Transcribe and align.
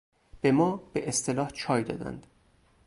به 0.41 0.51
ما 0.51 0.75
به 0.93 1.07
اصطلاح 1.07 1.49
چای 1.49 1.83
دادند. 1.83 2.27